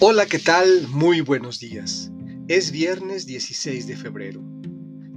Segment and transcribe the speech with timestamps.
[0.00, 0.88] Hola, ¿qué tal?
[0.88, 2.10] Muy buenos días.
[2.48, 4.42] Es viernes 16 de febrero,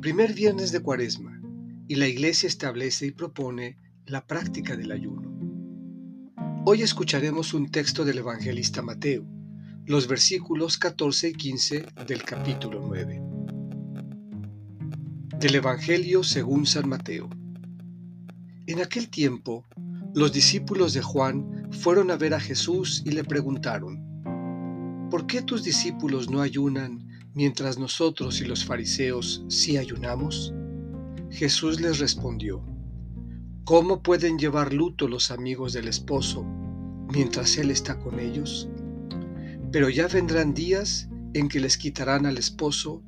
[0.00, 1.40] primer viernes de cuaresma,
[1.86, 5.32] y la iglesia establece y propone la práctica del ayuno.
[6.66, 9.24] Hoy escucharemos un texto del evangelista Mateo,
[9.86, 13.22] los versículos 14 y 15 del capítulo 9.
[15.38, 17.30] Del Evangelio según San Mateo.
[18.66, 19.64] En aquel tiempo,
[20.14, 24.13] los discípulos de Juan fueron a ver a Jesús y le preguntaron,
[25.14, 30.52] ¿por qué tus discípulos no ayunan mientras nosotros y los fariseos sí ayunamos?
[31.30, 32.64] Jesús les respondió,
[33.62, 36.42] ¿cómo pueden llevar luto los amigos del esposo
[37.12, 38.68] mientras él está con ellos?
[39.70, 43.04] Pero ya vendrán días en que les quitarán al esposo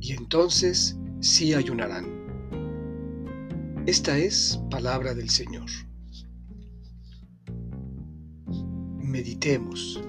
[0.00, 2.06] y entonces sí ayunarán.
[3.84, 5.68] Esta es palabra del Señor.
[8.96, 10.00] Meditemos.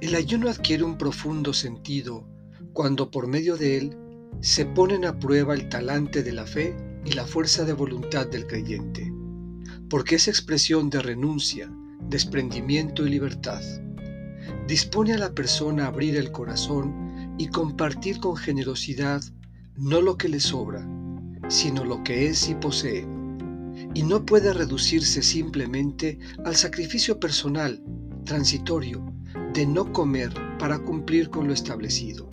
[0.00, 2.28] El ayuno adquiere un profundo sentido
[2.74, 3.96] cuando por medio de él
[4.40, 8.46] se ponen a prueba el talante de la fe y la fuerza de voluntad del
[8.46, 9.10] creyente,
[9.88, 11.72] porque es expresión de renuncia,
[12.10, 13.62] desprendimiento y libertad.
[14.68, 19.22] Dispone a la persona a abrir el corazón y compartir con generosidad
[19.76, 20.86] no lo que le sobra,
[21.48, 23.08] sino lo que es y posee,
[23.94, 27.82] y no puede reducirse simplemente al sacrificio personal,
[28.24, 29.16] transitorio,
[29.56, 32.28] de no comer para cumplir con lo establecido.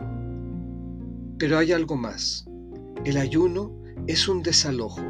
[1.40, 2.46] Pero hay algo más.
[3.06, 3.74] El ayuno
[4.08, 5.02] es un desalojo,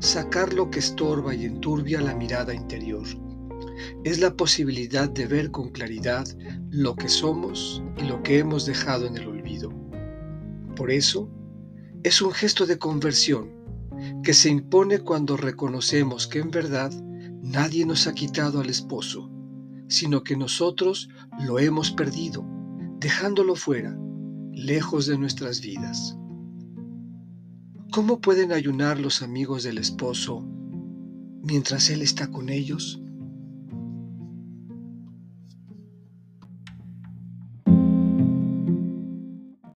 [0.00, 3.06] sacar lo que estorba y enturbia la mirada interior.
[4.02, 6.26] Es la posibilidad de ver con claridad
[6.68, 9.72] lo que somos y lo que hemos dejado en el olvido.
[10.74, 11.30] Por eso,
[12.02, 13.52] es un gesto de conversión
[14.24, 16.90] que se impone cuando reconocemos que en verdad
[17.40, 19.30] nadie nos ha quitado al esposo
[19.90, 21.10] sino que nosotros
[21.44, 22.46] lo hemos perdido,
[23.00, 23.98] dejándolo fuera,
[24.52, 26.16] lejos de nuestras vidas.
[27.92, 30.48] ¿Cómo pueden ayunar los amigos del esposo
[31.42, 32.99] mientras él está con ellos?